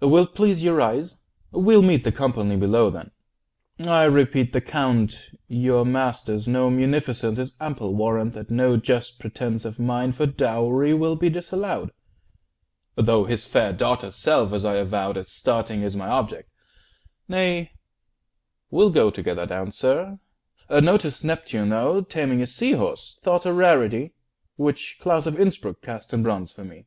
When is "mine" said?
9.86-10.12